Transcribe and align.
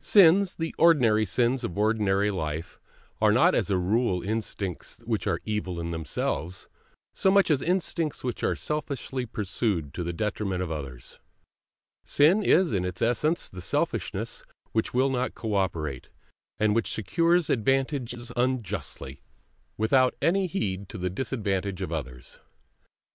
Sins, 0.00 0.56
the 0.56 0.74
ordinary 0.76 1.24
sins 1.24 1.64
of 1.64 1.78
ordinary 1.78 2.30
life, 2.30 2.78
are 3.22 3.32
not 3.32 3.54
as 3.54 3.70
a 3.70 3.78
rule 3.78 4.20
instincts 4.22 4.98
which 5.06 5.26
are 5.26 5.40
evil 5.46 5.80
in 5.80 5.92
themselves, 5.92 6.68
so 7.14 7.30
much 7.30 7.50
as 7.50 7.62
instincts 7.62 8.22
which 8.22 8.44
are 8.44 8.54
selfishly 8.54 9.24
pursued 9.24 9.94
to 9.94 10.04
the 10.04 10.12
detriment 10.12 10.62
of 10.62 10.70
others; 10.70 11.20
sin 12.04 12.42
is 12.42 12.74
in 12.74 12.84
its 12.84 13.00
essence 13.00 13.48
the 13.48 13.62
selfishness 13.62 14.44
which 14.72 14.92
will 14.92 15.08
not 15.08 15.34
cooperate, 15.34 16.10
and 16.58 16.74
which 16.74 16.92
secures 16.92 17.48
advantages 17.48 18.30
unjustly, 18.36 19.22
without 19.78 20.14
any 20.20 20.46
heed 20.46 20.86
to 20.90 20.98
the 20.98 21.08
disadvantage 21.08 21.80
of 21.80 21.90
others. 21.90 22.40